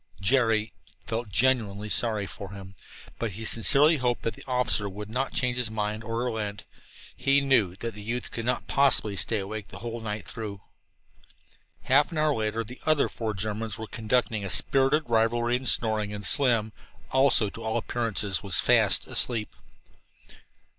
Jerry 0.19 0.73
felt 1.05 1.29
genuinely 1.29 1.87
sorry 1.87 2.25
for 2.25 2.49
him, 2.53 2.73
but 3.19 3.33
he 3.33 3.45
sincerely 3.45 3.97
hoped 3.97 4.23
that 4.23 4.33
the 4.33 4.43
officer 4.47 4.89
would 4.89 5.11
not 5.11 5.31
change 5.31 5.57
his 5.57 5.69
mind 5.69 6.03
or 6.03 6.23
relent. 6.25 6.63
He 7.15 7.39
knew 7.39 7.75
the 7.75 8.01
youth 8.01 8.31
could 8.31 8.45
not 8.45 8.65
possibly 8.65 9.15
stay 9.15 9.37
awake 9.37 9.67
the 9.67 9.77
whole 9.77 10.01
night 10.01 10.27
through. 10.27 10.59
Half 11.83 12.11
an 12.11 12.17
hour 12.17 12.33
later 12.33 12.63
the 12.63 12.81
other 12.83 13.09
four 13.09 13.35
Germans 13.35 13.77
were 13.77 13.85
conducting 13.85 14.43
a 14.43 14.49
spirited 14.49 15.03
rivalry 15.07 15.55
in 15.55 15.67
snoring, 15.67 16.11
and 16.11 16.25
Slim, 16.25 16.73
also, 17.11 17.51
to 17.51 17.61
all 17.63 17.77
appearances, 17.77 18.41
was 18.41 18.55
fast 18.59 19.05
asleep. 19.05 19.55